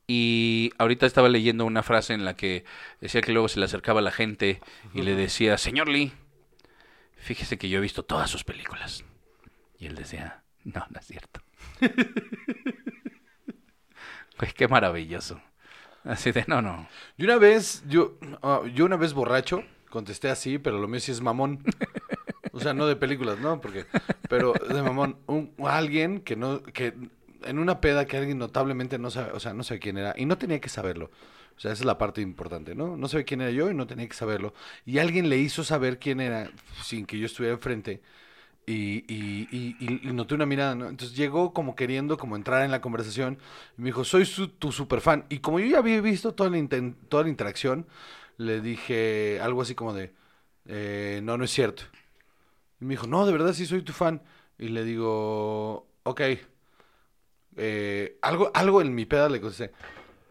[0.05, 2.65] Y ahorita estaba leyendo una frase en la que
[2.99, 4.59] decía que luego se le acercaba a la gente
[4.93, 6.11] y le decía, señor Lee,
[7.15, 9.05] fíjese que yo he visto todas sus películas.
[9.79, 11.39] Y él decía, no, no es cierto.
[14.35, 15.39] Pues qué maravilloso.
[16.03, 16.89] Así de, no, no.
[17.17, 21.11] Y una vez, yo, ah, yo una vez borracho, contesté así, pero lo mío sí
[21.13, 21.63] es mamón.
[22.51, 23.61] O sea, no de películas, ¿no?
[23.61, 23.87] Porque,
[24.27, 26.93] pero de mamón, un, alguien que no, que
[27.43, 30.25] en una peda que alguien notablemente no sabe, o sea, no sabe quién era, y
[30.25, 31.11] no tenía que saberlo.
[31.57, 32.97] O sea, esa es la parte importante, ¿no?
[32.97, 34.53] No sabe quién era yo y no tenía que saberlo.
[34.85, 36.49] Y alguien le hizo saber quién era
[36.83, 38.01] sin que yo estuviera enfrente.
[38.65, 39.75] Y, y, y,
[40.09, 40.87] y- noté una mirada, ¿no?
[40.87, 43.37] Entonces llegó como queriendo como entrar en la conversación
[43.77, 45.25] y me dijo, soy su- tu super fan.
[45.29, 46.67] Y como yo ya había visto toda la,
[47.09, 47.85] toda la interacción,
[48.37, 50.13] le dije algo así como de,
[50.67, 51.83] eh, no, no es cierto.
[52.81, 54.21] Y me dijo, no, de verdad sí soy tu fan.
[54.57, 56.21] Y le digo, ok.
[57.55, 59.71] Eh, algo, algo en mi peda le contesté,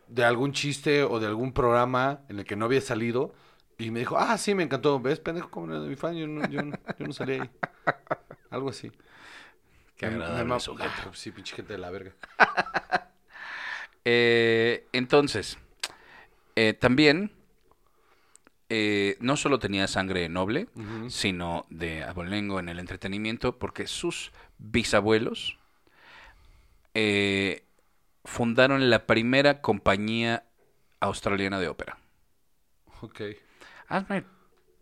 [0.09, 3.35] de algún chiste o de algún programa en el que no había salido.
[3.79, 5.01] Y me dijo, ah, sí, me encantó.
[5.01, 6.17] ¿Ves, pendejo, como era de mi fan?
[6.17, 7.51] Yo no, yo no, yo no salí ahí.
[8.51, 8.93] Algo así.
[9.97, 10.91] Qué Me- me agradable sujeto.
[11.07, 12.13] Ah, sí, pinche gente de la verga.
[14.05, 15.59] Eh, entonces,
[16.57, 17.31] eh, también
[18.75, 20.67] eh, no solo tenía sangre noble,
[21.09, 25.59] sino de abolengo en el entretenimiento, porque sus bisabuelos
[26.95, 27.65] eh,
[28.25, 30.45] fundaron la primera compañía
[31.01, 31.99] australiana de ópera.
[33.03, 33.21] Ok.
[33.89, 34.25] Hazme el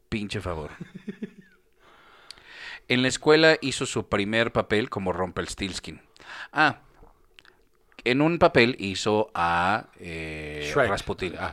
[0.09, 0.71] pinche favor.
[2.87, 6.01] En la escuela hizo su primer papel como Rumpelstiltskin.
[6.51, 6.81] Ah,
[8.03, 10.89] en un papel hizo a eh, Shrek.
[10.89, 11.35] Rasputin.
[11.39, 11.53] Ah.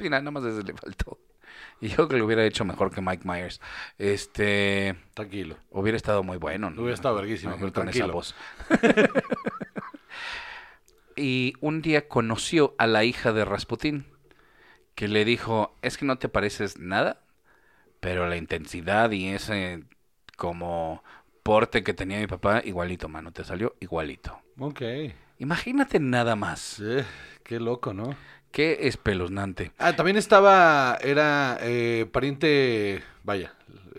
[0.00, 1.18] Mira, nada más ese le faltó.
[1.80, 3.60] Y yo creo que lo hubiera hecho mejor que Mike Myers.
[3.98, 4.96] Este.
[5.14, 5.56] Tranquilo.
[5.70, 6.70] Hubiera estado muy bueno.
[6.70, 6.82] ¿no?
[6.82, 8.04] Hubiera estado verguísima, No, con tranquilo.
[8.06, 8.34] esa voz.
[11.16, 14.06] y un día conoció a la hija de Rasputín,
[14.94, 17.20] que le dijo, es que no te pareces nada,
[18.00, 19.84] pero la intensidad y ese
[20.36, 21.02] como
[21.42, 24.38] porte que tenía mi papá, igualito, mano, te salió igualito.
[24.58, 24.82] Ok.
[25.38, 26.58] Imagínate nada más.
[26.60, 26.96] Sí,
[27.44, 28.16] qué loco, ¿no?
[28.50, 29.72] Qué espeluznante.
[29.78, 33.54] Ah, también estaba, era eh, pariente, vaya,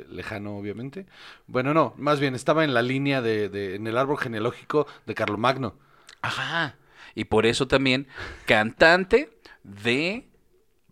[0.10, 1.06] lejano obviamente.
[1.48, 5.16] Bueno, no, más bien estaba en la línea de, de- en el árbol genealógico de
[5.16, 5.76] Carlomagno.
[6.22, 6.76] Ajá.
[7.16, 8.08] Y por eso también
[8.46, 9.30] cantante
[9.64, 10.29] de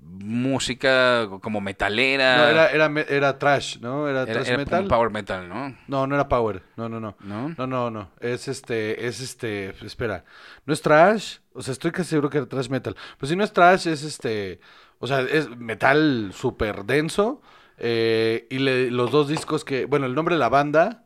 [0.10, 2.38] música como metalera.
[2.38, 4.08] No, era, era, era trash, ¿no?
[4.08, 4.88] Era, Era- trash era metal.
[4.88, 5.76] power metal, ¿no?
[5.88, 6.63] No, no era power.
[6.76, 7.15] No, no, no.
[7.22, 7.50] ¿No?
[7.58, 8.10] No, no, no.
[8.20, 10.24] Es este, es este, espera.
[10.65, 11.38] No es trash.
[11.54, 12.96] O sea, estoy casi seguro que era trash metal.
[13.17, 14.60] Pues si no es trash, es este,
[15.00, 17.41] o sea, es metal súper denso.
[17.80, 21.04] eh, y le- los dos discos que, bueno, el nombre de la banda,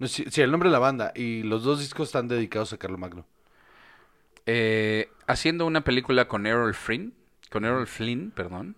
[0.00, 2.76] no, sí, sí, el nombre de la banda y los dos discos están dedicados a
[2.78, 3.24] Carlomagno.
[4.46, 7.14] Eh, haciendo una película con Errol Flynn,
[7.50, 8.76] con Errol Flynn, perdón,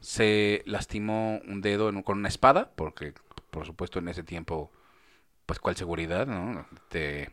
[0.00, 3.14] se lastimó un dedo en- con una espada, porque
[3.50, 4.70] por supuesto en ese tiempo,
[5.46, 6.66] pues cuál seguridad, ¿no?
[6.74, 7.30] Este,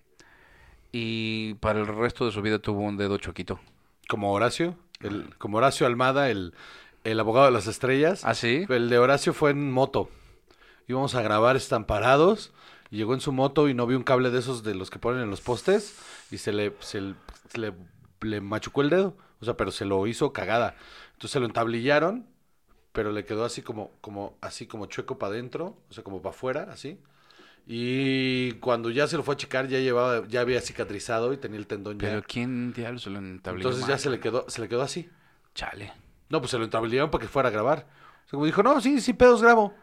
[0.91, 3.59] y para el resto de su vida tuvo un dedo choquito.
[4.07, 6.53] Como Horacio, el, como Horacio Almada, el,
[7.03, 8.25] el abogado de las estrellas.
[8.25, 8.65] ¿Ah, sí?
[8.69, 10.09] El de Horacio fue en moto.
[10.87, 12.51] Íbamos a grabar estamparados.
[12.91, 14.97] Y llegó en su moto y no vio un cable de esos de los que
[14.97, 15.95] ponen en los postes.
[16.31, 17.13] Y se le, se le,
[17.49, 17.73] se le-
[18.21, 19.15] le machucó el dedo.
[19.41, 20.75] O sea, pero se lo hizo cagada.
[21.13, 22.27] Entonces se lo entablillaron.
[22.91, 25.77] Pero le quedó así como, como, así como chueco para adentro.
[25.89, 26.99] O sea, como para afuera, así.
[27.67, 31.59] Y cuando ya se lo fue a checar, ya llevaba, ya había cicatrizado y tenía
[31.59, 32.09] el tendón ya.
[32.09, 35.07] Pero ¿quién diablos se lo entablilló Entonces ya se le quedó, se le quedó así.
[35.53, 35.93] Chale.
[36.29, 37.87] No, pues se lo entablillaron para que fuera a grabar.
[38.25, 39.73] O sea, como dijo, no, sí, sí, pedos grabo.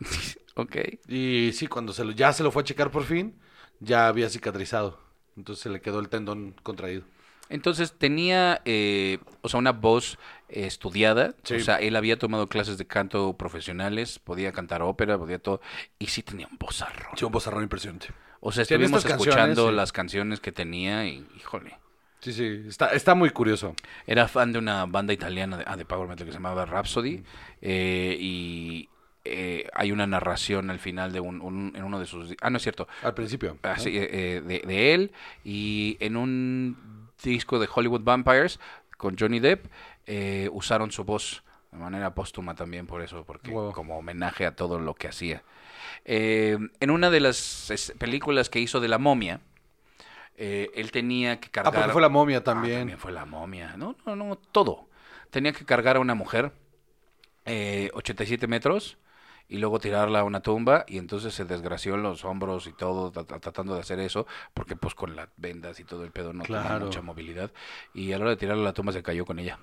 [0.58, 0.74] Ok.
[1.06, 3.38] Y sí, cuando se lo, ya se lo fue a checar por fin,
[3.78, 4.98] ya había cicatrizado.
[5.36, 7.04] Entonces se le quedó el tendón contraído.
[7.48, 11.34] Entonces tenía, eh, o sea, una voz eh, estudiada.
[11.44, 11.54] Sí.
[11.56, 15.60] O sea, él había tomado clases de canto profesionales, podía cantar ópera, podía todo.
[15.98, 17.16] Y sí tenía un vozarrón.
[17.16, 18.08] Sí, un bozarrón impresionante.
[18.40, 19.74] O sea, Sí, estuvimos escuchando sí.
[19.74, 21.78] las canciones que tenía y, híjole.
[22.20, 23.74] Sí, sí, está, está muy curioso.
[24.06, 27.22] Era fan de una banda italiana de, ah, de Power Metal que se llamaba Rhapsody.
[27.62, 28.88] eh, y
[29.24, 32.34] eh, hay una narración al final de un, un- en uno de sus...
[32.40, 32.86] Ah, no es cierto.
[33.02, 33.58] Al principio.
[33.62, 33.70] ¿no?
[33.70, 35.12] Así, eh, eh, de, de él
[35.44, 36.76] y en un
[37.22, 38.60] disco de Hollywood Vampires
[38.96, 39.66] con Johnny Depp
[40.06, 43.72] eh, usaron su voz de manera póstuma también por eso, porque Wow.
[43.72, 45.42] como homenaje a todo lo que hacía.
[46.04, 49.40] Eh, en una de las películas que hizo de la momia,
[50.36, 51.74] eh, él tenía que Ah, cargar...
[51.74, 52.78] porque fue la momia Ah, también.
[52.80, 53.76] también fue la momia.
[53.76, 54.88] No, no, no, todo.
[55.30, 56.52] Tenía que cargar a una mujer
[57.44, 58.96] eh, 87 metros
[59.48, 63.12] y luego tirarla a una tumba y entonces se desgració en los hombros y todo
[63.12, 66.32] tra- tra- tratando de hacer eso porque pues con las vendas y todo el pedo
[66.32, 66.86] no tenía Claro.
[66.86, 67.50] mucha movilidad
[67.94, 69.58] y a la hora de tirarla a la tumba se cayó con ella.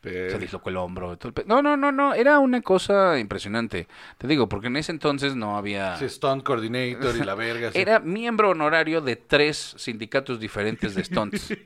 [0.00, 1.16] Pero- Se dislocó el hombro.
[1.16, 2.12] todo el pe- No, no, no, no.
[2.12, 3.88] Era una cosa impresionante.
[4.18, 5.96] Te digo, porque en ese entonces no había...
[5.96, 7.72] Sí, Stunt Coordinator y la verga.
[7.72, 7.78] sí.
[7.80, 11.54] Era miembro honorario de tres sindicatos diferentes de stunts.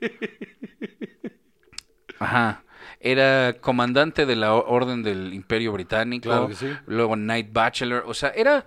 [2.19, 2.63] Ajá.
[2.99, 6.23] Era comandante de la Orden del Imperio Británico.
[6.29, 6.67] Claro que sí.
[6.85, 8.03] Luego Knight Bachelor.
[8.07, 8.65] O sea, era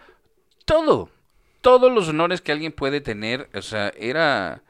[0.64, 1.10] todo.
[1.60, 3.50] Todos los honores que alguien puede tener.
[3.54, 4.62] O sea, era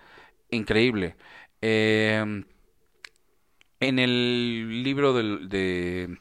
[0.51, 1.15] increíble.
[1.61, 2.43] Eh,
[3.81, 6.19] en el libro del- de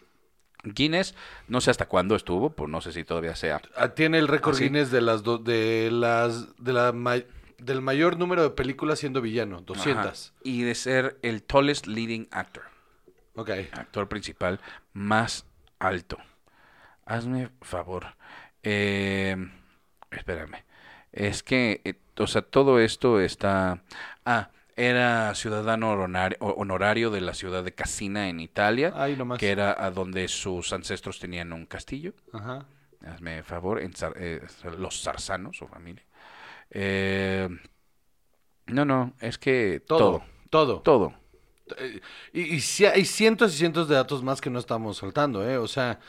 [0.63, 1.15] Guinness,
[1.47, 3.61] no sé hasta cuándo estuvo, pues no sé si todavía sea.
[3.75, 4.57] Ah, Tiene el récord.
[4.59, 7.23] Guinness de las do- de las de la ma-
[7.57, 10.29] del mayor número de películas siendo villano, 200.
[10.31, 10.39] Ajá.
[10.43, 12.63] Y de ser el tallest leading actor,
[13.41, 13.49] Ok.
[13.73, 14.59] actor principal
[14.93, 15.45] más
[15.79, 16.17] alto.
[17.05, 18.15] Hazme favor.
[18.63, 19.35] Eh,
[20.11, 20.63] espérame.
[21.11, 23.81] Es que, eh, o sea, todo esto está...
[24.25, 28.93] Ah, era ciudadano honorar- honorario de la ciudad de Cassina en Italia,
[29.37, 32.13] que era a donde sus ancestros tenían un castillo.
[32.31, 32.65] Ajá.
[33.05, 34.41] Hazme favor, en Zar- eh,
[34.77, 36.03] los zarzanos, su familia.
[36.69, 37.49] Eh,
[38.67, 40.23] no, no, es que Todo.
[40.49, 40.81] todo, Todo.
[40.81, 41.13] todo.
[42.33, 45.57] Y, hay cientos y cientos de datos más que no estamos soltando, ¿eh?
[45.57, 45.99] O sea,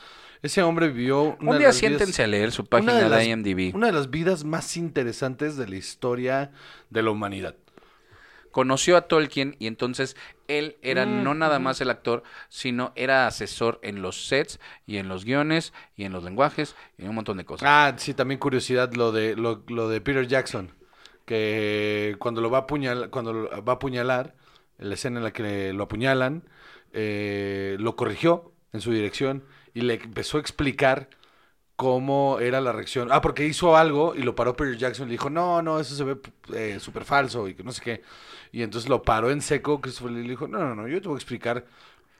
[0.42, 1.37] ese hombre vivió...
[1.40, 3.75] una Un de día vidas- siéntense a leer su página de, las- IMDb.
[3.75, 6.51] Una de las vidas más interesantes de la historia
[6.90, 7.57] de la humanidad.
[8.51, 10.14] Conoció a Tolkien y entonces
[10.46, 14.98] él era Mm, no nada más el actor, sino era asesor en los sets y
[14.98, 17.66] en los guiones y en los lenguajes y en un montón de cosas.
[17.66, 20.70] Ah, sí, también curiosidad lo de lo, lo de Peter Jackson,
[21.25, 24.35] que cuando lo va a apuñalar, cuando lo va a apuñalar,
[24.83, 26.45] la escena en la que lo apuñalan,
[26.92, 31.09] eh, lo corrigió en su dirección y le empezó a explicar
[31.77, 33.09] cómo era la reacción.
[33.11, 36.05] Ah, porque hizo algo y lo paró Peter Jackson le dijo, no, no, eso se
[36.05, 36.16] ve
[36.55, 38.03] eh, súper falso y que no sé qué.
[38.53, 41.09] Y entonces lo paró en seco, Christopher Lee le dijo, no, no, no, yo te
[41.09, 41.66] voy a explicar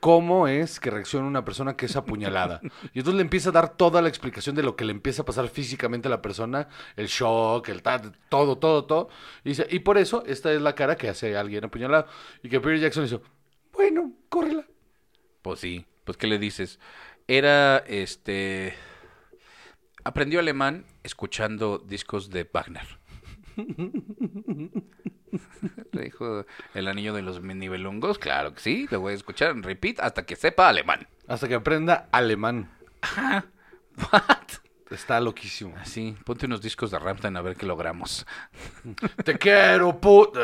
[0.03, 2.59] cómo es que reacciona una persona que es apuñalada.
[2.93, 5.25] Y entonces le empieza a dar toda la explicación de lo que le empieza a
[5.25, 9.07] pasar físicamente a la persona, el shock, el ta- todo, todo, todo.
[9.45, 12.07] Y, dice, y por eso esta es la cara que hace alguien apuñalado.
[12.43, 13.21] Y que Peter Jackson hizo,
[13.71, 14.65] bueno, córrela.
[15.41, 16.81] Pues sí, pues ¿qué le dices?
[17.29, 18.73] Era, este...
[20.03, 22.99] Aprendió alemán escuchando discos de Wagner.
[25.91, 29.63] Le dijo el anillo de los nivelungos, claro que sí, lo voy a escuchar en
[29.63, 31.07] repeat hasta que sepa alemán.
[31.27, 32.71] Hasta que aprenda alemán.
[34.11, 34.37] What?
[34.89, 35.75] Está loquísimo.
[35.77, 38.25] Así, ponte unos discos de Rammstein a ver qué logramos.
[39.25, 40.37] Te quiero, put.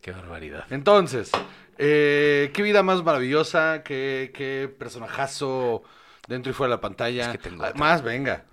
[0.00, 0.64] Qué barbaridad.
[0.70, 1.30] Entonces,
[1.76, 5.82] eh, qué vida más maravillosa, qué, qué personajazo
[6.28, 7.22] dentro y fuera de la pantalla.
[7.26, 7.78] Es que tengo Ah, otra.
[7.80, 8.44] Más, venga.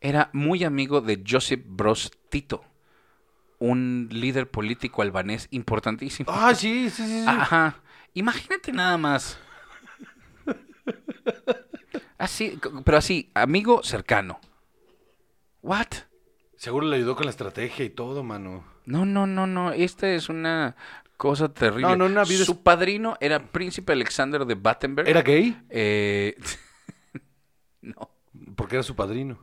[0.00, 2.64] Era muy amigo de Josip Broz Tito,
[3.58, 6.30] un líder político albanés importantísimo.
[6.32, 7.20] Ah, sí, sí, sí.
[7.22, 7.24] sí.
[7.26, 7.76] Ajá.
[8.14, 9.38] Imagínate nada más.
[12.18, 14.40] Así, pero así, amigo cercano.
[15.62, 15.86] What?
[16.56, 18.64] Seguro le ayudó con la estrategia y todo, mano.
[18.84, 19.72] No, no, no, no.
[19.72, 20.74] Esta es una
[21.16, 21.82] cosa terrible.
[21.82, 25.08] No, no, una vida Su padrino era príncipe Alexander de Battenberg.
[25.08, 25.56] ¿Era gay?
[25.70, 26.36] Eh,
[27.82, 28.10] no.
[28.56, 29.38] Porque era su padrino.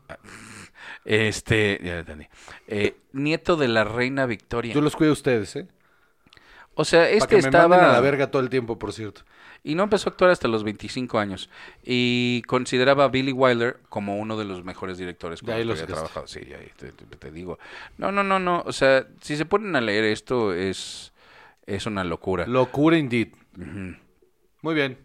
[1.06, 2.28] Este, ya entendí.
[2.68, 4.74] Eh, nieto de la reina Victoria.
[4.74, 5.68] Yo los cuido a ustedes, ¿eh?
[6.74, 9.22] O sea, este que me estaba manden a la verga todo el tiempo, por cierto.
[9.64, 11.50] y no empezó a actuar hasta los 25 años
[11.84, 15.82] y consideraba a Billy Wilder como uno de los mejores directores con los lo que
[15.84, 16.28] había trabajado.
[16.28, 17.58] Sí, ya te, te- digo.
[17.98, 18.62] No, no, no, no.
[18.66, 21.14] O sea, si se ponen a leer esto es
[21.66, 22.46] es una locura.
[22.46, 23.30] Locura indeed.
[24.62, 24.98] Muy bien.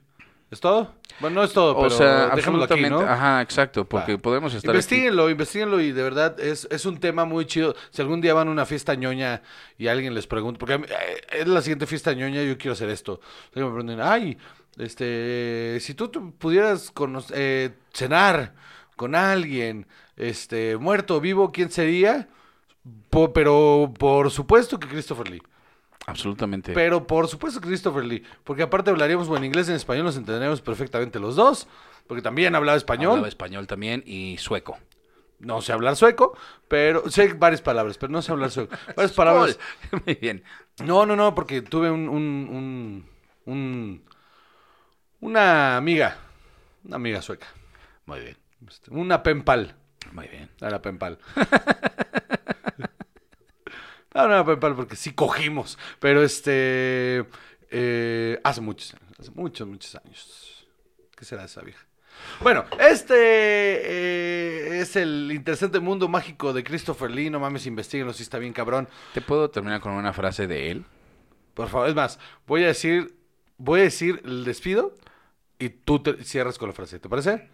[0.50, 0.94] ¿Es todo?
[1.20, 3.04] Bueno, no es todo, O pero sea, dejémoslo aquí, absolutamente.
[3.06, 3.10] ¿no?
[3.12, 4.18] Ajá, exacto, porque Va.
[4.18, 4.76] podemos estar aquí.
[4.78, 7.76] Investíguenlo, investiguenlo y de verdad es, es un tema muy chido.
[7.90, 9.42] Si algún día van a una fiesta ñoña
[9.78, 12.72] y alguien les pregunta, porque a mí, eh, es la siguiente fiesta ñoña, yo quiero
[12.72, 13.20] hacer esto.
[13.54, 14.38] O me pregunten, ay,
[14.76, 16.92] este, si tú, tú pudieras
[17.32, 18.54] eh, cenar
[18.96, 19.86] con alguien,
[20.16, 22.28] este, muerto o vivo, ¿quién sería?
[23.08, 25.42] Po- pero por supuesto que Christopher Lee.
[26.10, 26.72] Absolutamente.
[26.72, 28.22] Pero por supuesto Christopher Lee.
[28.44, 31.66] Porque aparte hablaríamos o en inglés en español, nos entenderíamos perfectamente los dos.
[32.06, 33.10] Porque también hablaba español.
[33.12, 34.78] Hablaba español también y sueco.
[35.38, 36.36] No sé hablar sueco,
[36.68, 38.76] pero sé varias palabras, pero no sé hablar sueco.
[38.96, 39.58] Varias palabras.
[40.04, 40.44] Muy bien.
[40.84, 43.06] No, no, no, porque tuve un, un, un,
[43.46, 44.02] un-
[45.20, 46.18] una amiga,
[46.84, 47.46] una amiga sueca,
[48.04, 48.36] Muy bien.
[48.68, 49.74] este, una penpal,
[50.12, 50.50] Muy bien.
[50.60, 51.18] era penpal.
[54.14, 57.24] No, no penpal porque sí cogimos, pero este,
[57.70, 60.66] eh, hace muchos años, hace muchos, muchos años.
[61.16, 61.86] ¿Qué será esa vieja?
[62.40, 67.30] Bueno, este eh, es el interesante mundo mágico de Christopher Lee.
[67.30, 68.88] No mames, investiguenlo si está bien cabrón.
[69.14, 70.84] ¿Te puedo terminar con una frase de él?
[71.54, 73.14] Por favor, es más, voy a decir,
[73.58, 74.94] voy a decir el despido
[75.58, 77.50] y tú te cierras con la frase, ¿te parece?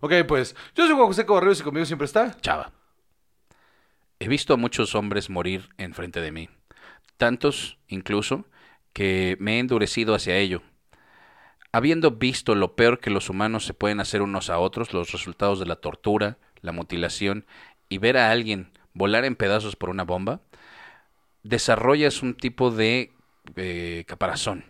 [0.00, 2.36] Ok, pues, yo soy Juan José Cobarrios y conmigo siempre está.
[2.40, 2.72] Chava.
[4.20, 6.48] He visto a muchos hombres morir enfrente de mí.
[7.16, 8.46] Tantos, incluso,
[8.92, 10.62] que me he endurecido hacia ello.
[11.70, 15.60] Habiendo visto lo peor que los humanos se pueden hacer unos a otros, los resultados
[15.60, 17.46] de la tortura, la mutilación,
[17.88, 20.40] y ver a alguien volar en pedazos por una bomba,
[21.44, 23.12] desarrollas un tipo de
[23.54, 24.64] eh, caparazón.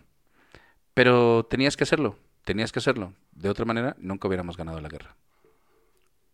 [0.93, 3.13] Pero tenías que hacerlo, tenías que hacerlo.
[3.31, 5.15] De otra manera, nunca hubiéramos ganado la guerra.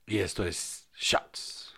[0.06, 1.75] Y esto es Shots.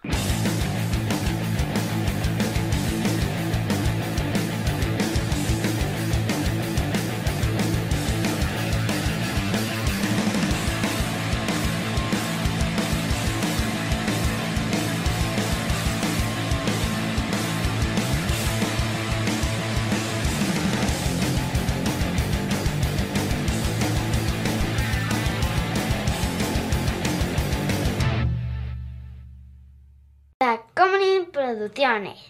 [31.58, 32.28] Tacomunin Producciones.